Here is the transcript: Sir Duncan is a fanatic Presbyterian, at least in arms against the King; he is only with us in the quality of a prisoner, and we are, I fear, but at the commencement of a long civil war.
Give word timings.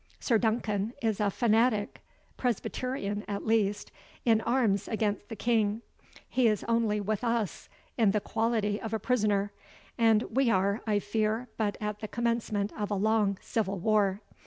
Sir 0.19 0.39
Duncan 0.39 0.93
is 1.03 1.19
a 1.19 1.29
fanatic 1.29 2.01
Presbyterian, 2.35 3.23
at 3.27 3.45
least 3.45 3.91
in 4.25 4.41
arms 4.41 4.87
against 4.87 5.29
the 5.29 5.35
King; 5.35 5.83
he 6.27 6.47
is 6.47 6.63
only 6.63 6.99
with 6.99 7.23
us 7.23 7.69
in 7.99 8.09
the 8.09 8.19
quality 8.19 8.81
of 8.81 8.95
a 8.95 8.99
prisoner, 8.99 9.51
and 9.99 10.23
we 10.23 10.49
are, 10.49 10.81
I 10.87 10.97
fear, 10.97 11.49
but 11.55 11.77
at 11.79 11.99
the 11.99 12.07
commencement 12.07 12.73
of 12.75 12.89
a 12.89 12.95
long 12.95 13.37
civil 13.43 13.77
war. 13.77 14.21